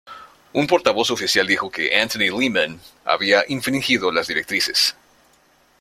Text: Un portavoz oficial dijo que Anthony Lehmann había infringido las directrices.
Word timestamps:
Un 0.55 0.65
portavoz 0.65 1.11
oficial 1.11 1.45
dijo 1.45 1.69
que 1.69 1.95
Anthony 2.01 2.35
Lehmann 2.35 2.81
había 3.05 3.43
infringido 3.49 4.11
las 4.11 4.25
directrices. 4.25 4.95